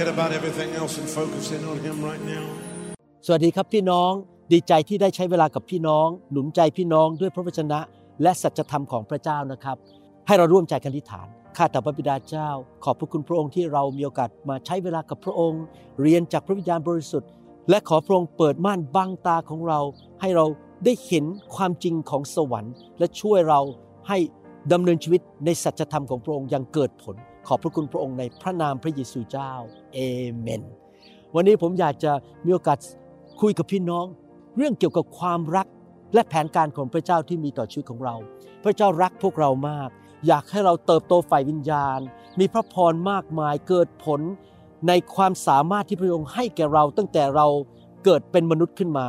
[0.00, 2.44] forget about everything else and focus in on Him right now.
[3.26, 4.12] สวัสดีครับพี่น้อง
[4.52, 7.80] ดีใจที่ได้ใช้เวลากับพี่น้อง หนุนใจพี่น้องด้วยพระวจนะ
[8.22, 9.76] และสัจธรรมของพระเจ้านะครับ
[10.26, 12.48] ให้เราร่วมใจกันอธิษฐานข้าแต่พระบิดาเจ้า
[12.84, 15.62] ขอบพระคุณพระองค์ที่เรามีโอกาสมาใช้เวลากับพระองค์
[16.02, 17.30] เรียนจากพระวิญญาณบริสุทธิ์
[17.70, 19.80] และขอพระองค์เปิดม่านบังตาของเรา
[20.20, 20.46] ให้เรา
[20.84, 23.60] ได้เห็นความจริงของสวรรค์ และช่วยเรา
[24.08, 24.18] ให้
[24.72, 29.52] ดำเนินชีวิตในสัจธรรมของพระองค์อย่างเกิดผล ขอบพระคุณพระองค์ในพระนามพระเยซูเจ้า
[29.94, 29.98] เอ
[30.38, 30.62] เมน
[31.34, 32.12] วันนี้ผมอยากจะ
[32.44, 32.78] มีโอกาส
[33.40, 34.06] คุยกับพี่น้อง
[34.56, 35.66] เรื่องเกี่ยวกับความรัก
[36.14, 38.14] และแผนการของพระเจ้าที่มีต่อชีวิตของเรา
[38.64, 39.88] พระเจ้ารักพวกเรามาก
[40.26, 42.00] อยากให้เราเติบโตฝ่ายวิญญาณ
[42.38, 44.20] มีพระพรมากมายเกิดผล
[44.88, 47.46] ในความสามารถที่พระองค์ให้แก่เราตั้งแต่เรา
[48.04, 49.06] เกิดเป็นมนุษย์ขึ้นมา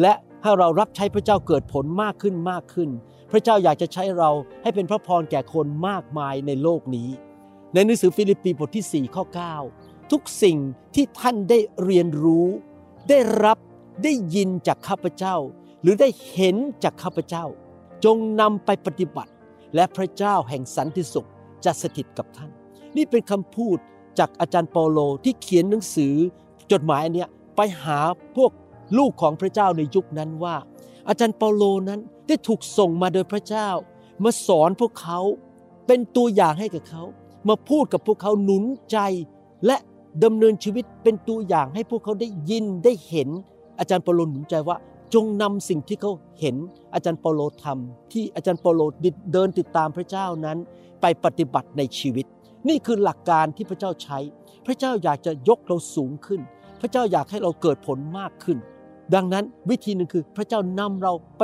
[0.00, 2.90] และให้เรารับใช้พระเจ้าเกิดผลมากขึ้นมากขึ้น
[3.30, 4.30] พระเจ้าอยากจะใช้เรา
[4.62, 7.08] ให้เป็นพระพรแก่คนมากมายในโลกนี้
[7.74, 9.24] ในหนังสือฟิลิปปีบทที่ 4 ข้อ
[9.66, 10.58] 9 ทุกสิ่ง
[10.94, 12.48] ที่ท่านได้เรียนรู้
[13.08, 13.58] ได้รับ
[14.04, 15.36] ได้ยินจากข้าพเจ้า
[15.82, 17.44] หรือได้เห็นจากข้าพเจ้า
[18.04, 19.32] จงนำไปปฏิบัติ
[19.74, 21.28] และพระเจ้าแห่งสันติสุข
[21.64, 22.50] จะสถิตกับท่าน
[22.96, 23.78] นี่เป็นคำพูด
[24.18, 26.14] จากอาจารย์เปโลที่เขียนหนังสือ
[26.72, 27.98] จดหมายอันเนี้ยไปหา
[28.36, 28.52] พวก
[28.98, 30.56] ลูกของพระเจ้าในยุคนั้นว่า
[31.08, 33.68] อาจารย์เปาโลนั้นได้ถูกส่งมาโดยพระเจ้า
[34.24, 35.20] มาสอนพวกเขา
[35.86, 37.02] เป็นตัวอย่างให้กับเขา
[37.48, 38.98] มาพูดกับพวกเขาหนุนใจ
[39.66, 39.76] และ
[40.24, 43.28] ดำเนินชีวิตเป็นตัวอย่างให้พวกเขาได้ยินได้เห็น
[43.78, 44.76] อาจารย์เปโลหนุนใจว่า
[45.14, 46.56] จงนำสิ่งที่เขาเห็น
[46.94, 48.80] อาจารย์เปโลทำที่อาจารย์เปโล
[49.32, 50.58] เดินติดตามพระเจ้านั้น
[51.00, 52.26] ไปปฏิบัติในชีวิต
[52.68, 54.18] นี่คือหลักการที่พระเจ้าใช้
[54.66, 56.40] พระเจ้าอยากจะยกเราสูงขึ้น
[56.80, 58.58] พระเจ้าอยากให้เราเกิดผลมากขึ้น
[59.14, 61.42] ดังนั้นวิธีหนึ่งคือพระเจ้านำเราไป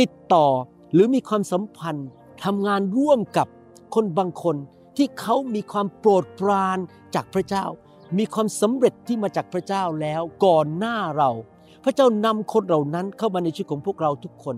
[0.00, 0.46] ติดต่อ
[0.92, 2.08] หรือมีความสัมพันธ์
[2.44, 3.46] ทำงานร่วมกับ
[3.94, 4.56] คนบางคน
[4.96, 6.78] ที่เขามีความโปรดปราน
[7.14, 7.64] จากพระเจ้า
[8.18, 11.30] มีความสำเร็จที่มาจากพระเจ้าแล้วก่อนหน้าเรา
[11.84, 14.56] พระเจ้านำคนเหล่านั้นเข้ามาในชีวิตของพวกเราทุกคน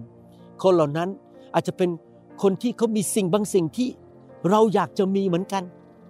[0.63, 1.09] คนเหล่านั้น
[1.55, 1.91] อาจจะเป็น
[2.43, 3.89] คนที่เขามีสิ่งบางสิ่งที่
[4.51, 5.63] เราอยากจะมีเหมือนกัน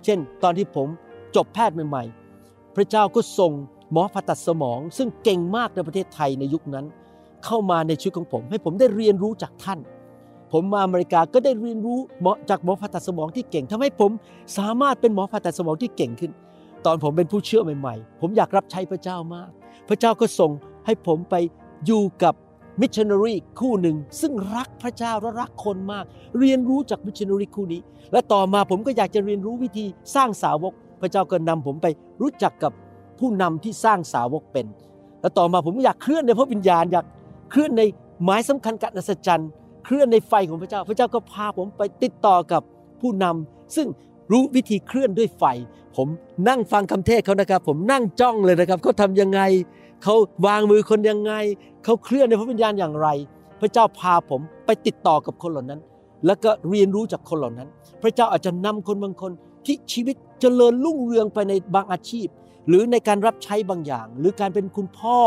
[0.05, 0.89] เช่น ตอนที่ผม
[1.37, 3.53] จบแพทย์ใหม่ๆ พระเจ้าก็ส่ง
[3.93, 6.87] หมอผ่าตัดสมอง ซึ่งเก่งมากในประเทศไทยในยุคนั้น
[7.45, 9.79] เข้ามาในชีวิตของผม ให้ผมได้เรียนรู้จากท่าน
[10.55, 14.11] ผมมาอเมริกาก็ได้เรียนรู้หมอจากหมอผ่าตัดสมองที่เก่งทำให้ผม
[14.59, 16.33] สามารถเป็นหมอผ่าตัดสมองที่เก่งขึ้น
[16.87, 19.51] ตอนผมเป็นผู้เชื่อใหม่ๆ ผมอยากรับใช้พระเจ้ามาก
[19.89, 20.51] พระเจ้าก็ส่ง
[20.87, 21.35] ให้ผมไป
[21.87, 22.35] อยู่กับ
[22.81, 26.05] มิชชันนารีคู่หนึ่ง ซึ่งรักพระเจ้าและรักคนมาก
[26.39, 27.81] เรียนรู้จากมิชชันนารีคู่นี้
[28.13, 29.85] และต่อมาผมก็อยากจะเรียนรู้วิธี
[30.15, 31.87] สร้างสาวก พระเจ้าก็นำผมไป
[32.21, 32.73] รู้จักกับ
[33.19, 34.67] ผู้นำที่สร้างสาวกเป็น
[35.21, 37.07] และต่อมาผมอยากเคลื่อนในพระวิญญาณอยาก
[37.51, 37.83] เคลื่อนใน
[38.25, 39.51] หมายสำคัญการอัศจรรย์
[39.85, 42.63] เคลื่อนในไฟของพระเจ้า พระเจ้าก็พาผมไปติดต่อกับ
[43.01, 43.89] ผู้นำซึ่ง
[44.33, 45.45] รู้วิธีเคลื่อนด้วยไฟ
[45.97, 46.09] ผม
[46.49, 49.41] นั่งฟังคำเทศเขานะครับ ผมนั่งจ้องเลยนะครับเขาทำยังไง
[50.03, 50.15] เขา
[50.47, 51.33] วางมือคนยังไง
[51.85, 53.09] เขาเคลื่อนในพระวิญญาณอย่างไร
[53.61, 55.81] พระเจ้าพาผมไปติดต่อกับคนเหล่านั้น
[56.27, 57.69] แล้วก็เรียนรู้จากคนเหล่านั้น
[58.03, 59.33] พระเจ้าอาจจะนำคนบางคน
[59.67, 62.27] ที่ชีวิตเจริญรุ่งเรืองไปในบางอาชีพ
[62.69, 65.19] หรือในการรับใช้บางอย่าง หรือการเป็นคุณพ่อ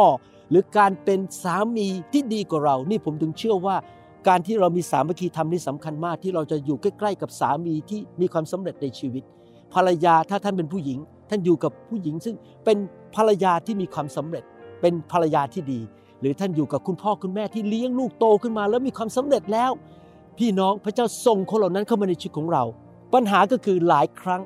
[0.50, 3.76] หรือการเป็นสามีที่ดีกว่าเรา นี่ผมถึงเชื่อว่า
[4.28, 9.24] การที่เรามีสามัคคีธรรมนี่สำคัญมากที่เราจะอยู่ใกล้ๆกับสามีที่มีความสำเร็จในชีวิต
[9.74, 12.36] ภรรยาถ้าท่านเป็นผู้หญิง ท่านอยู่กับผู้หญิง ซึ่ง
[12.66, 12.78] เป็น
[13.16, 14.44] ภรรยาที่มีความสำเร็จ
[14.82, 15.80] เป็นภรรยาที่ดี
[16.20, 19.72] หรือท่านอยู่กับคุณพ่อคุณแม่ที่เลี้ยงลูกโตขึ้นมา แล้วมีความสำเร็จแล้ว
[20.38, 22.64] พี่น้องพระเจ้าส่งคนเหล่านั้นเข้ามาในชีวิตของเรา
[23.14, 24.42] ปัญหาก็คือหลายครั้ง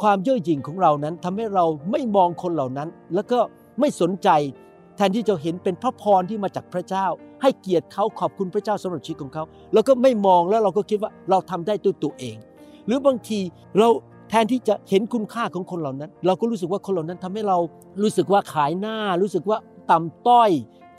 [0.00, 3.38] ความเย่อหยิ่งของเรานั้นทำให้เราไม่มองคนเหล่านั้น แล้วก็
[3.80, 4.28] ไม่สนใจ
[4.96, 7.06] แทนที่จะเห็นเป็นพระพรที่มาจากพระเจ้า
[7.42, 12.36] ให้เกียรติเขาขอบคุณพระเจ้าสำหรับชีวิตของเขา แล้วก็ไม่มองแล้วเราก็คิดว่าเราทำได้ด้วยตัวเอง
[12.86, 13.40] หรือบางที
[13.78, 13.88] เรา
[14.30, 17.58] แทนที่จะเห็นคุณค่าของคนเหล่านั้น เราก็รู้สึกว่าคนเหล่านั้นทำให้เรา
[18.02, 19.58] รู้สึกว่าขายหน้า รู้สึกว่า
[19.90, 20.50] ต่ำต้อย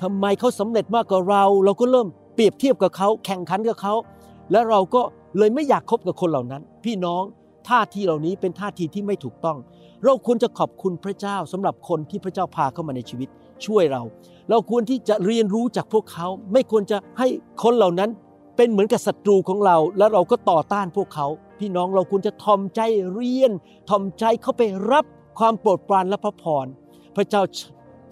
[0.01, 3.93] ทำไมเขาสำเร็จมากกว่าเรา เราก็เริ่มเปรียบเทียบกับเขาแข่งขันกับเขา
[4.51, 5.01] และเราก็
[5.37, 7.23] เลยไม่อยากคบกับคนเหล่านั้น พี่น้อง
[7.69, 9.57] ท่าทีเหล่านี้เป็นท่าทีที่ไม่ถูกต้อง
[10.03, 13.29] เราควรจะขอบคุณพระเจ้าสำหรับคนที่พระเจ้าพาเข้ามาในชีวิต
[13.65, 14.01] ช่วยเรา
[14.49, 17.27] เราควรที่จะเรียนรู้จากพวกเขา ไม่ควรจะให้
[17.63, 18.09] คนเหล่านั้น
[18.57, 21.27] เป็นเหมือนกับศัตรูของเรา แล้วเราก็ต่อต้านพวกเขา
[21.59, 22.81] พี่น้องเราควรจะทอมใจ
[23.13, 23.51] เรียน
[23.89, 24.61] ทอมใจเข้าไป
[24.91, 25.05] รับ
[25.39, 26.65] ความโปรดปรานและพระพร
[27.15, 27.41] พระเจ้า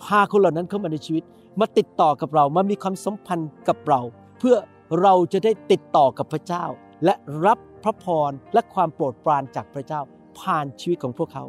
[0.03, 1.23] พาคนเหล่านั้นเข้ามาในชีวิต
[1.59, 4.01] มาติดต่อกับเรา มามีความสัมพันธ์กับเรา
[4.39, 4.55] เพื่อ
[5.01, 6.65] เราจะได้ติดต่อกับพระเจ้า
[7.05, 7.15] และ
[7.45, 10.01] รับพระพรและความโปรดปรานจากพระเจ้า
[10.39, 11.43] ผ่านชีวิตของพวกเขา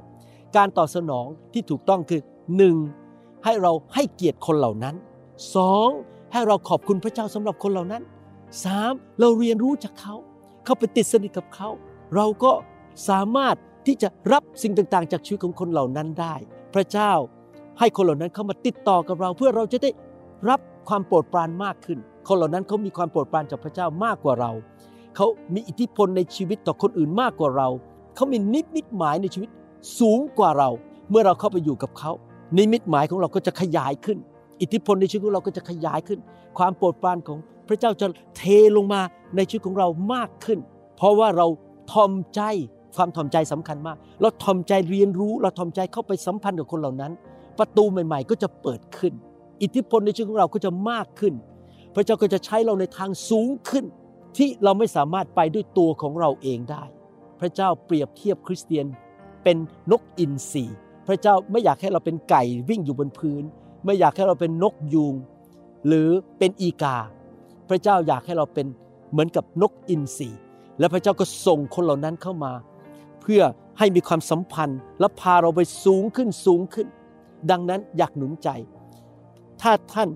[0.56, 2.20] การตอบสนองที่ถูกต้องคือ
[2.56, 2.76] หนึ่ง
[3.44, 4.94] ให้เราให้เกียรติคนเหล่านั้น
[5.56, 5.88] สอง
[6.32, 8.02] ให้เราขอบคุณพระเจ้าสำหรับคนเหล่านั้น
[8.64, 10.14] สามเราเรียนรู้จากเขา
[10.64, 11.69] เข้าไปติดสนิทกับเขา
[12.14, 12.52] เราก็
[13.08, 13.56] สามารถ
[13.87, 16.35] ที่จะรับสิ่งต่างๆ จากชีวิตของคนเหล่านั้นได้
[16.75, 17.12] พระเจ้า
[17.79, 19.90] ให้คนเหล่านั้นเข้ามาติดต่อกับเรา เพื่อเราจะได้
[20.49, 21.99] รับความโปรดปรานมากขึ้น
[22.29, 24.52] คนเหล่านั้นเขามีความโปรดปรานจากพระเจ้ามากกว่าเรา
[25.17, 27.69] เขามีอิทธิพลในชีวิตต่อคนอื่นมากกว่าเรา
[28.14, 29.50] เขามีนิมิตหมายในชีวิต
[29.99, 30.70] สูงกว่าเรา
[31.11, 32.12] เมื่อเราเข้าไปอยู่กับเขา
[32.58, 34.18] นิมิตหมายของเราก็จะขยายขึ้น
[34.60, 36.18] อิทธิพลในชีวิตของเราก็จะขยายขึ้น
[36.58, 38.06] ความโปรดปรานของพระเจ้าจะ
[38.36, 38.42] เท
[38.76, 39.00] ลงมา
[39.36, 40.58] ในชีวิตของเรามากขึ้น
[40.96, 41.46] เพราะว่าเรา
[41.92, 42.40] ทอมใจ
[42.96, 47.12] ความทอมใจสำคัญมาก เราทอมใจเรียนรู้ เราทอมใจเข้าไปสัมพันธ์กับคนเหล่านั้น
[47.58, 49.12] ประตูใหม่ ๆ ก็จะเปิดขึ้น
[49.62, 51.34] อิทธิพลในชีวิตของเราก็จะมากขึ้น
[51.94, 53.84] พระเจ้าก็จะใช้เราในทางสูงขึ้น
[54.36, 56.84] ที่เราไม่สามารถไปด้วยตัวของเราเองได้
[57.40, 58.86] พระเจ้าเปรียบเทียบคริสเตียน
[59.42, 59.56] เป็น
[59.90, 60.64] นกอินทรี
[61.06, 63.42] พระเจ้าไม่อยากให้เราเป็นไก่วิ่งอยู่บนพื้น
[63.84, 65.14] ไม่อยากให้เราเป็นนกยูง
[65.86, 66.08] หรือ
[66.38, 66.96] เป็นอีกา
[67.68, 68.66] พระเจ้าอยากให้เราเป็น
[69.10, 70.30] เหมือนกับนกอินทรี
[70.78, 72.52] และพระเจ้าก็ส่งคนเหล่านั้นเข้ามา
[73.22, 73.42] เพื่อ
[73.78, 76.86] ให้มีความสัมพันธ์ และพาเราไปสูงขึ้นสูงขึ้น
[77.50, 78.48] ดังนั้นอยากหนุนใจ
[79.60, 80.08] ถ้าท่าน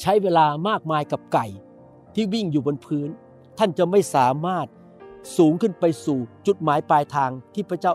[0.00, 1.46] ใช้เวลามากมายกับไก่
[2.14, 3.08] ที่วิ่งอยู่บนพื้น
[3.58, 4.66] ท่านจะไม่สามารถ
[5.36, 7.92] สูงขึ้นไปสู่จุดหมายปลายทางที่พระเจ้า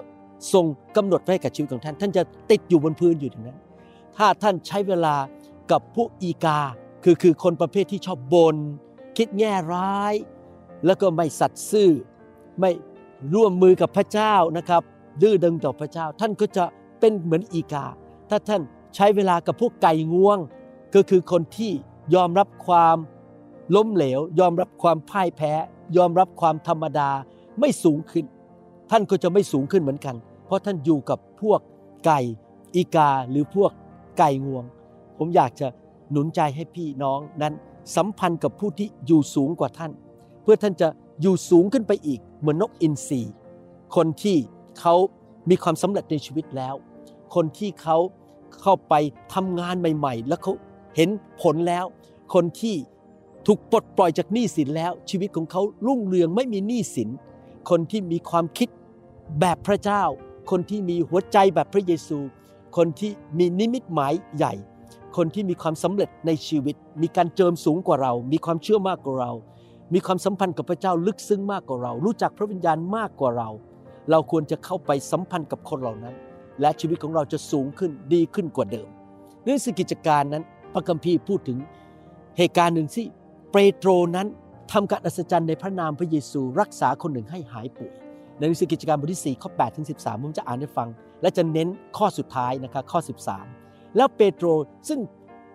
[0.53, 0.65] ทรง
[0.95, 3.59] กำหนดไว้กับชีวิตของท่าน ท่านจะติดอยู่บนพื้นอยู่อย่างนั้น
[4.17, 5.15] ถ้าท่านใช้เวลา
[5.71, 6.59] กับพวกอีกา
[7.03, 8.55] คือคือคนประเภทที่ชอบบน
[9.17, 10.13] คิดแง่ร้าย
[10.85, 11.91] แล้วก็ไม่สัตย์ซื่อ
[12.59, 12.71] ไม่
[13.35, 14.81] ร่วมมือกับพระเจ้านะครับ
[15.21, 16.63] ดื้อดึงต่อพระเจ้า ท่านก็จะ
[16.99, 17.85] เป็นเหมือนอีกา
[18.29, 18.61] ถ้าท่าน
[18.95, 20.37] ใช้เวลากับพวกไก่งวง
[20.95, 21.71] ก็คือคนที่
[22.15, 22.97] ยอมรับความ
[23.75, 25.53] ล้มเหลว ยอมรับความพ่ายแพ้
[25.97, 27.09] ยอมรับความธรรมดา
[27.59, 28.25] ไม่สูงขึ้น
[28.91, 30.15] ท่านก็จะไม่สูงขึ้นเหมือนกัน
[30.49, 31.59] เพราะท่านอยู่กับพวก
[32.05, 32.19] ไก่
[32.75, 33.71] อีกาหรือพวก
[34.17, 34.63] ไก่งวง
[35.17, 35.67] ผมอยากจะ
[36.11, 37.53] หนุนใจให้พี่น้องนั้น
[37.95, 39.91] สัมพันธ์กับผู้ที่อยู่สูงกว่าท่าน
[40.43, 40.87] เพื่อท่านจะ
[41.21, 43.21] อยู่สูงขึ้นไปอีก เหมือนนกอินทรี
[43.95, 44.37] คนที่
[44.79, 44.95] เขา
[45.49, 46.73] มีความสำเร็จในชีวิตแล้ว
[47.35, 47.97] คนที่เขา
[48.61, 48.93] เข้าไป
[49.33, 50.53] ทำงานใหม่ ๆ แล้วเขา
[50.95, 51.09] เห็น
[51.41, 51.85] ผลแล้ว
[52.33, 52.75] คนที่
[53.45, 57.09] ถูกปลดปล่อยจากหนี้สินแล้ว ชีวิตของเขารุ่งเรืองไม่มีหนี้สิน
[57.69, 58.69] คนที่มีความคิด
[59.39, 60.03] แบบพระเจ้า
[60.49, 62.19] คนที่มีหัวใจแบบพระเยซู
[62.77, 64.53] คนที่มีนิมิตหมายใหญ่
[65.17, 69.31] คนที่มีความสำเร็จในชีวิต มีการเจิมสูงกว่าเรา มีความเชื่อมากกว่าเรา
[69.93, 73.49] มีความสัมพันธ์กับพระเจ้าลึกซึ้งมากกว่าเรา รู้จักพระวิญญาณมากกว่าเรา
[74.11, 76.15] เราควรจะเข้าไปสัมพันธ์กับคนเหล่านั้น
[76.61, 78.87] และชีวิตของเราจะสูงขึ้นดีขึ้นกว่าเดิม
[79.43, 81.57] เรื่องสกิจการนั้นพระคัมภีร์พูดถึง
[82.37, 83.05] เหตุการณ์หนึ่งที่
[83.51, 84.27] เปโตรนั้น
[84.71, 87.95] ทำการอัศจรรย์ในพระนามพระเยซูรักษาคนหนึ่งให้หายป่วย
[88.39, 90.89] ในหนังสือกิจการบทที่ 4 ข้อ8ถึง13 ผมจะอ่านให้ฟัง
[91.21, 91.67] และจะเน้น
[91.97, 92.99] ข้อสุดท้ายนะครับข้อ
[93.47, 94.47] 13 แล้วเปโตร
[94.89, 94.99] ซึ่ง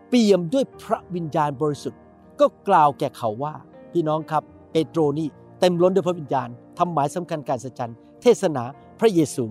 [0.09, 2.01] เปี่ยมด้วยพระวิญญาณบริสุทธิ์
[2.41, 3.55] ก็กล่าวแก่เขาว่า
[3.93, 5.29] พี่น้องครับเปโตรนี่
[5.61, 6.49] เต็มล้นด้วยพระวิญญาณ
[6.79, 8.65] ทำหมายสำคัญการอัศจรรย์เทศนา
[9.01, 9.45] พระเยซู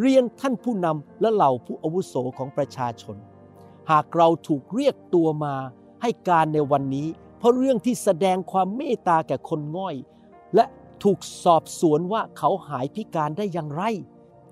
[0.00, 3.16] เรียนท่านผู้นำและเหล่าผู้อาวุโสของประชาชน
[3.90, 5.54] หากเราถูกเรียกตัวมา
[6.02, 9.94] ให้การในวันนี้ เพราะเรื่องที่แสดงความเมตตาแก่คนง่อย
[10.54, 10.64] และ
[11.02, 13.82] ถูกสอบสวนว่าเขาหายพิการได้อย่างไร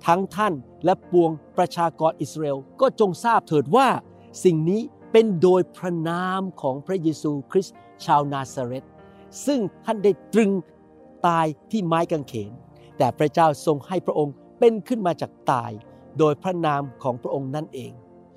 [0.06, 0.54] ทั้งท่าน
[0.84, 3.88] และปวงประชากรอิสราเอลก็จงทราบเถิดว่า
[4.44, 8.84] สิ่งนี้เป็นโดยพระนามของพระเยซูคริสต์ชาวนาซาเรต
[9.46, 10.50] ซึ่งท่านได้ตรึง
[11.26, 12.52] ตายที่ไม้กางเขน
[12.98, 15.70] แต่พระเจ้าทรงให้พระองค์เป็นขึ้นมาจากตาย
[16.18, 17.92] โดยพระนามของพระองค์นั่นเอง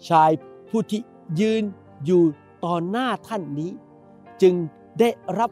[0.09, 0.31] ชาย
[0.69, 1.01] ผู้ที่
[1.39, 1.63] ยืน
[2.05, 2.23] อยู่
[2.65, 3.71] ต่อหน้าท่านนี้
[4.41, 4.55] จึง
[4.99, 5.51] ได้รับ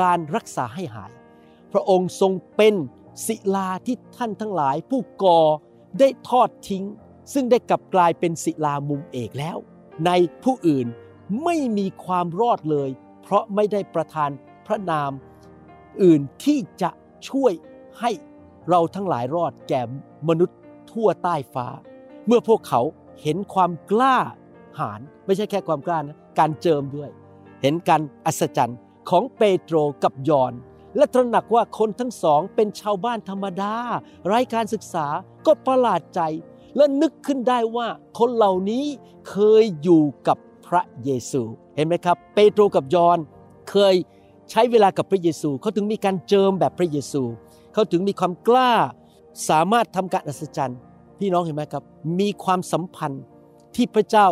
[0.00, 1.10] การรักษาให้หาย
[1.72, 2.74] พระองค์ทรงเป็น
[3.26, 5.40] ศิลาที่ท่านทั้งหลาย ผู้ก่อ
[5.98, 6.84] ได้ทอดทิ้ง
[7.32, 9.56] ซึ่งได้กลับกลายเป็นศิลามุมเอกแล้ว
[10.06, 10.10] ใน
[10.42, 10.86] ผู้อื่น
[11.44, 12.90] ไม่มีความรอดเลย
[13.22, 14.30] เพราะไม่ได้ประทาน
[14.66, 15.10] พระนาม
[16.02, 16.90] อื่นที่จะ
[17.28, 17.52] ช่วย
[18.00, 18.10] ให้
[18.68, 19.80] เราทั้งหลายรอดแก่
[20.28, 20.58] มนุษย์
[20.92, 21.66] ทั่วใต้ฟ้า
[22.26, 22.80] เมื่อพวกเขา
[23.22, 24.16] เห็นความกล้า
[24.80, 27.10] หาญไม่ใช่แค่ความกล้านะการเจิมด้วย
[27.62, 28.78] เห็นการอัศจรรย์
[29.10, 30.52] ของเปโตรกับยอน
[30.96, 33.74] และตระหนักว่าคนทั้งสองเป็นชาวบ้านธรรมดา
[34.26, 35.06] ไร้การศึกษา
[35.46, 36.20] ก็ประหลาดใจ
[36.76, 37.86] และนึกขึ้นได้ว่า
[38.18, 38.84] คนเหล่านี้
[39.28, 41.42] เคยอยู่กับพระเยซู
[41.76, 43.18] เห็นไหมครับ เปโตรกับยอน
[43.70, 43.94] เคย
[44.50, 47.22] ใช้เวลากับพระเยซู เขาถึงมีการเจิมแบบพระเยซู
[47.72, 48.72] เขาถึงมีความกล้า
[49.48, 50.78] สามารถทำการอัศจรรย์
[51.18, 51.84] พี่น้องเห็นไหมครับ
[52.18, 53.22] มีความสัมพันธ์
[53.74, 54.26] ที่พระเจ้า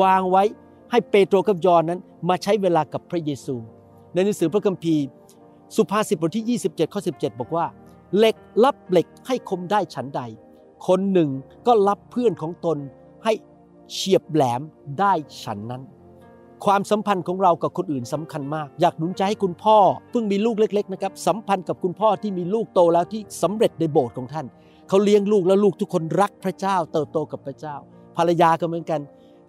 [0.00, 0.42] วางไว้
[0.90, 3.54] ให้เปโตรกับยอนนั้น มาใช้เวลากับพระเยซู
[4.12, 5.04] ในหนังสือพระคัมภีร์
[5.76, 7.66] สุภาษิตบทที่ 27 ข้อ 17 บอกว่า
[8.16, 10.22] เหล็กรับเหล็กให้คมได้ฉันใด
[10.86, 11.30] คนหนึ่ง
[11.66, 12.78] ก็รับเพื่อนของตน
[13.24, 13.32] ให้
[13.92, 14.60] เฉียบแหลม
[15.00, 15.12] ได้
[15.42, 15.82] ฉันนั้น
[16.64, 19.78] ความสัมพันธ์ของเรากับคนอื่นสำคัญมาก อยากหนุนใจให้คุณพ่อ
[20.10, 24.46] เพิ่งมีลูกเล็ก ๆ นะครับ สัมพันธ์กับคุณพ่อที่มีลูกโตแล้วที่สำเร็จในโบสถ์ของท่าน
[24.88, 27.76] เขาเลี้ยงลูกแล้วลูกทุกคนรักพระเจ้า เติบโตกับพระเจ้า
[28.16, 29.00] ภรรยาก็เหมือนกัน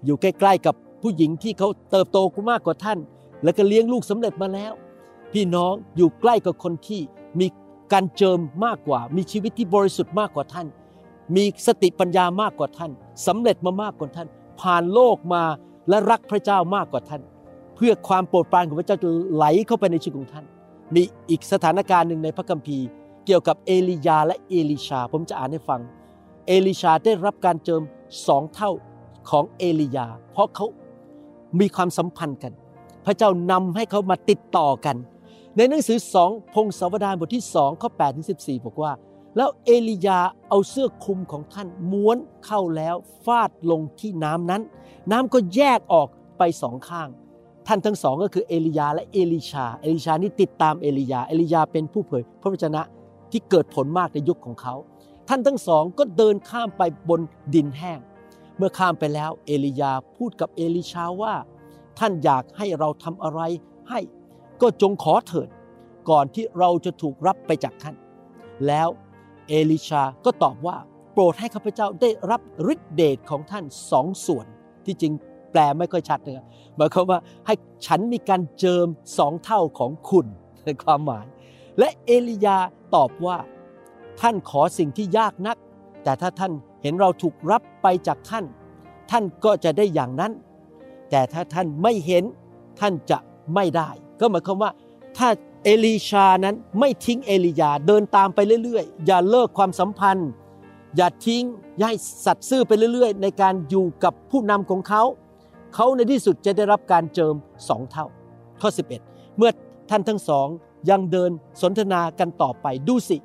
[0.06, 2.18] อยู่ใกล้ ๆ กับผู้หญิงที่เขาเติบโต
[2.51, 3.00] มากกว่าท่าน
[3.44, 4.74] แล้วก็เลี้ยงลูกสำเร็จมาแล้ว
[5.33, 7.01] พี่น้องอยู่ใกล้กับคนที่
[7.39, 7.47] มี
[7.93, 10.67] การเจิมมากกว่า มีชีวิตที่บริสุทธิ์มากกว่าท่าน
[11.35, 12.91] มีสติปัญญามากกว่าท่าน
[13.27, 14.27] สำเร็จมามากกว่าท่าน
[14.61, 15.43] ผ่านโลกมา
[15.89, 17.21] และรักพระเจ้ามากกว่าท่าน
[17.75, 20.45] เพื่อความโปรดปรานของพระเจ้าจะไหลเข้าไปในชีวิตของท่าน
[20.95, 22.85] มีอีกสถานการณ์หนึ่งในพระคัมภีร์
[23.25, 25.81] เกี่ยวกับเอลียาและเอลิชา ผมจะอ่านให้ฟัง
[26.47, 27.81] เอลิชาได้รับการเจิม
[28.27, 28.71] สองเท่า
[29.29, 30.65] ของเอลียา เพราะเขา
[31.59, 32.53] มีความสัมพันธ์กัน
[33.05, 34.97] พระเจ้านำให้เขามาติดต่อกัน
[35.58, 38.91] ในหนังสือสองพงศาวดารบทที่สองข้อ8ถึง14บอกว่า
[39.38, 44.62] แล้วเอลียาเอาเสื้อคลุมของท่านม้วนเข้าแล้วฟาดลงที่น้ำนั้น
[45.12, 47.10] น้ำก็แยกออกไปสองข้าง
[47.67, 52.81] ท่านทั้งสองก็คือเอลียาและเอลิชา เอลิชานี่ติดตามเอลียา เอลียาเป็นผู้เผยพระวจนะ
[53.31, 54.75] ที่เกิดผลมากในยุคของเขา
[55.29, 57.22] ท่านทั้งสองก็เดินข้ามไปบน
[57.53, 58.00] ดินแห้ง
[58.58, 61.34] เมื่อข้ามไปแล้วเอลียาพูดกับเอลิชาว่า
[62.00, 63.41] ท่านอยากให้เราทำอะไร
[63.89, 64.00] ให้
[64.62, 65.50] ก็จงขอเถิด
[66.10, 67.96] ก่อนที่เราจะถูกรับไปจากท่าน
[68.68, 68.89] แล้ว
[69.48, 70.77] เอลิชาก็ตอบว่า
[71.13, 72.41] โปรดให้ข้าพเจ้าได้รับ
[72.74, 74.46] ฤทธิเดชของท่านสองส่วน
[74.86, 75.13] ที่จริง
[75.51, 76.46] แปลไม่ค่อยชัดนะครับ
[76.77, 77.53] หมายความว่าให้
[77.86, 78.88] ฉันมีการเจิม
[79.18, 80.25] สองเท่าของคุณ
[80.65, 81.25] ในความหมาย
[81.80, 82.58] และเอลียา
[82.96, 83.38] ตอบว่า
[84.22, 85.58] ท่านขอสิ่งที่ยากนัก
[86.03, 86.51] แต่ถ้าท่าน
[86.82, 88.46] เห็นเราถูกรับไปจากท่าน
[89.12, 90.32] ท่านก็จะได้อย่างนั้น
[91.10, 92.24] แต่ถ้าท่านไม่เห็น
[92.80, 93.18] ท่านจะ
[93.56, 93.89] ไม่ได้
[94.22, 94.72] ก็หมายความว่า
[95.18, 95.30] ถ้า
[95.63, 100.30] เอลีชานั้นไม่ทิ้งเอลียาเดินตามไปเรื่อยๆ อย่าเลิกความสัมพันธ์
[100.98, 101.44] อย่าทิ้ง
[101.78, 105.04] อย่าให้สัตว์ซื่อไปเรื่อยๆ ในการอยู่กับผู้นำของเขา
[105.75, 107.36] เขาในที่สุดจะได้รับการเจิม
[107.68, 108.06] สองเท่า
[108.62, 108.70] ข้อ
[109.04, 109.51] 11 เมื่อ
[109.90, 110.48] ท่านทั้งสอง
[110.90, 113.18] ยังเดินสนทนากันต่อไปดูสิ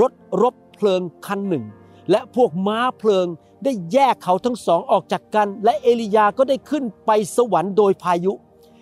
[0.00, 1.64] รถรบเพลิงคันหนึ่ง
[2.10, 3.26] และพวกม้าเพลิง
[3.64, 8.32] ได้แยกเขาทั้งสองออกจากกัน และเอลียาก็ได้ขึ้นไปสวรรค์โดยพายุ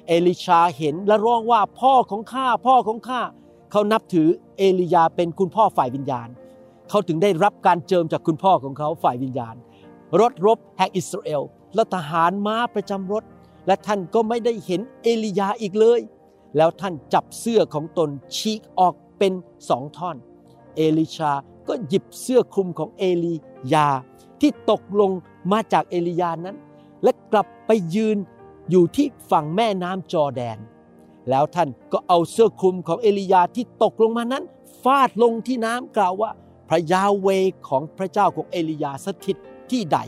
[0.09, 3.21] เอลิชาเห็นและร้องว่าพ่อของข้าพ่อของข้า
[3.71, 6.29] เขานับถือเอลียาเป็นคุณพ่อฝ่ายวิญญาณ
[6.89, 9.55] เขาถึงได้รับการเจิมจากคุณพ่อของเขาฝ่ายวิญญาณ
[10.21, 11.43] รถรบแห่งอิสราเอล
[11.75, 13.25] และทหารม้าประจำรถ
[13.67, 16.01] และท่านก็ไม่ได้เห็นเอลียาอีกเลย
[16.57, 19.33] แล้วท่านจับเสื้อของตนฉีกออกเป็น
[19.69, 20.17] สองท่อน
[20.77, 21.33] เอลิชา
[21.69, 23.35] ก็หยิบเสื้อคลุมของเอลี
[23.75, 23.89] ยา
[24.41, 25.11] ที่ตกลง
[25.53, 26.57] มาจากเอลียานั้น
[27.03, 28.19] และกลับไปยืน
[28.71, 30.59] อยู่ที่ฝั่งแม่น้ำจอแดน
[31.31, 34.45] แล้วท่านก็เอาเสื้อคลุมของเอลียาที่ตกลงมานั้น
[34.83, 36.31] ฟาดลงที่น้ำกล่าวว่า
[36.69, 37.29] พระยาเว
[37.69, 39.37] ของพระเจ้าของเอลียาสถิต
[39.71, 39.99] ที่ใด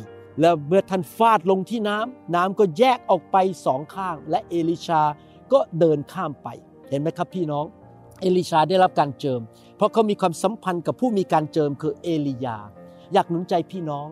[0.41, 3.37] แล้วเมื่อท่านฟาดลงที่น้ำน้ำก็แยกออกไป
[3.67, 5.03] สองข้าง และเอลิชา
[5.53, 6.49] ก็เดินข้ามไป
[6.89, 7.65] เห็นไหมครับพี่น้อง
[8.21, 9.41] เอลิชาได้รับการเจิม
[9.77, 12.57] เพราะเขามีความสัมพันธ์กับผู้มีการเจิมคือเอลียา
[13.13, 14.07] อยากหนุนใจพี่น้อง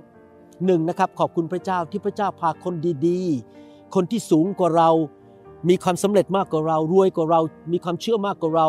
[0.66, 2.74] หนึ่งนะครับขอบคุณพระเจ้าที่พระเจ้าพาคน
[3.06, 4.90] ดีๆ คนที่สูงกว่าเรา
[5.68, 7.40] มีความสำเร็จมากกว่าเรา รวยกว่าเรา
[7.72, 8.66] มีความเชื่อมากกว่าเรา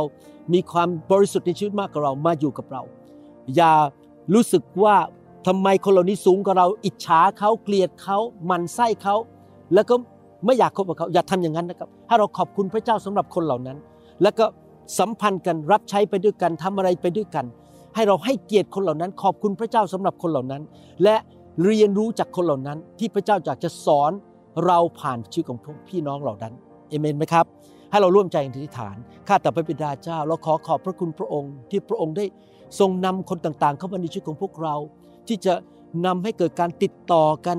[0.54, 2.82] มีความบริสุทธิ์ในชีวิตมากกว่าเรา มาอยู่กับเรา
[3.56, 3.74] อย่า
[4.34, 4.96] รู้สึกว่า
[5.48, 8.18] ทำไมคนเหล่านี้สูงกว่าเรา อิจฉาเขา เกลียดเขา
[8.50, 9.16] มันไส้เขา
[9.74, 9.96] แล้วก็
[10.46, 13.78] ไม่อยากคบกับเขา อย่าทำอย่างนั้นนะครับ ให้เราขอบคุณพระเจ้าสำหรับคนเหล่านั้น
[14.22, 14.46] แล้วก็
[15.00, 17.46] สัมพันธ์กัน รับใช้ไปด้วยกันทำอะไรไปด้วยกัน
[17.96, 20.62] ให้เราให้เกียรติคนเหล่านั้น ขอบคุณพระเจ้าสำหรับคนเหล่านั้น
[21.04, 21.16] และ
[21.66, 24.12] เรียนรู้จากคนเหล่านั้น ที่พระเจ้าอยากจะสอน
[24.66, 26.54] เราผ่านชีวิตของพี่น้องเหล่านั้น
[26.90, 27.46] เอเมนไหมครับ
[27.92, 28.96] ให้เราร่วมใจอธิษฐาน
[29.28, 32.26] ข้าแต่พระบิดาเจ้า เราขอขอบพระคุณพระองค์ ที่พระองค์ได้
[32.80, 34.76] ทรงนำคนต่างๆ เข้ามาในชีวิตของพวกเรา
[35.28, 35.54] ที่จะ
[36.06, 37.58] นำให้เกิดการติดต่อกัน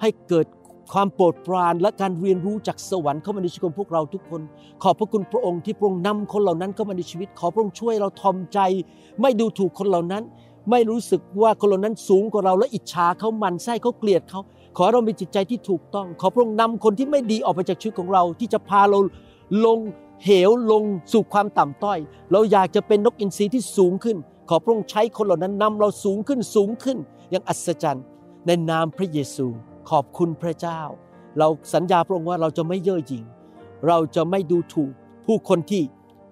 [0.00, 0.46] ให้เกิด
[0.92, 4.40] ความโปรดปรานและการเรียนรู้จากสวรรค์เข้ามาในชีวิตของพวกเราทุกคน
[4.82, 8.58] ขอบพระคุณพระองค์ที่พระองค์นำคนเหล่านั้นเข้ามาในชีวิต ขอพระองค์ช่วยเราทอมใจ
[9.20, 10.22] ไม่ดูถูกคนเหล่านั้น
[10.70, 14.40] ไม่รู้สึกว่าคนเหล่านั้นสูงกว่าเราและอิจฉาเขามันไส้เขาเกลียดเขา
[14.82, 18.98] อเรามีจิตใจที่ถูกต้อง ขอพระองค์นำคนที่ไม่ดีออกไปจากชีวิตของเรา ที่จะพาเรา
[19.66, 19.78] ลง
[20.24, 20.82] เหวลง
[21.12, 21.98] สู่ความต่ำต้อย
[22.32, 24.16] เราอยากจะเป็นนกอินทรีที่สูงขึ้น
[24.48, 26.98] ขอพระองค์ใช้คนเหล่านั้นนำเราสูงขึ้นสูงขึ้น
[27.30, 28.04] อย่างอัศจรรย์
[28.46, 29.46] ในนามพระเยซู
[29.90, 30.80] ขอบคุณพระเจ้า
[31.38, 33.24] เราสัญญาพระองค์ว่าเราจะไม่เย่อหยิ่ง
[33.88, 34.92] เราจะไม่ดูถูก
[35.26, 35.82] ผู้คนที่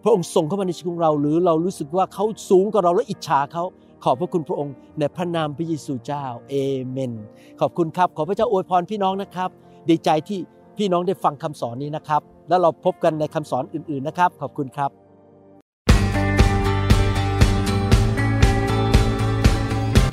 [0.03, 3.65] พระองค์ส่งเข้ามาในชีวิตของเรา หรือเรารู้สึกว่าเขาสูงกว่าเราและอิจฉาเขา
[4.05, 6.55] ขอบพระคุณพระองค์ในพระนามพระเยซูเจ้าเอ
[6.89, 7.13] เมน
[7.61, 9.51] ขอบคุณครับขอพระเจ้าอวยพรพี่น้องนะครับ
[9.89, 10.39] ดีใจที่
[10.79, 14.91] พี่น้องได้ฟังคำสอนนี้นะครับ แล้วเราพบกันในคำสอนอื่นๆนะครับ ขอบคุณครับ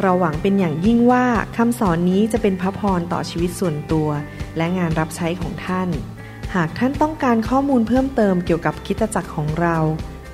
[0.01, 1.25] เราหวังเป็นอย่างยิ่งว่า
[1.57, 4.09] คำสอนนี้จะเป็นพระพรต่อชีวิตส่วนตัว
[4.57, 5.89] และงานรับใช้ของท่าน
[6.55, 9.77] หากท่านต้องการข้อมูลเพิ่มเติมเกี่ยวกับคิดจักรของเรา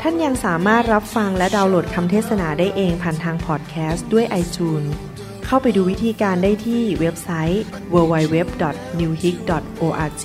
[0.00, 4.88] ท่านยังสามารถรับฟังและดาวน์โหลดคำเทศนาได้เองผ่านทางพอดแคสต์ด้วย iTunes
[5.46, 7.62] เข้าไปดูวิธีการได้ที่เว็บไซต์
[7.94, 10.24] www.newhope.org